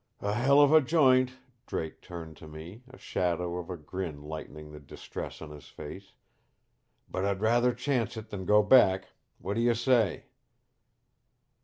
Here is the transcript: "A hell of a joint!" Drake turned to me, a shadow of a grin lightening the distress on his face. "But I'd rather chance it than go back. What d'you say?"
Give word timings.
"A 0.23 0.33
hell 0.33 0.59
of 0.59 0.73
a 0.73 0.81
joint!" 0.81 1.37
Drake 1.67 2.01
turned 2.01 2.35
to 2.37 2.47
me, 2.47 2.81
a 2.89 2.97
shadow 2.97 3.57
of 3.57 3.69
a 3.69 3.77
grin 3.77 4.23
lightening 4.23 4.71
the 4.71 4.79
distress 4.79 5.43
on 5.43 5.51
his 5.51 5.67
face. 5.67 6.13
"But 7.07 7.23
I'd 7.23 7.39
rather 7.39 7.71
chance 7.71 8.17
it 8.17 8.29
than 8.31 8.45
go 8.45 8.63
back. 8.63 9.09
What 9.37 9.53
d'you 9.57 9.75
say?" 9.75 10.23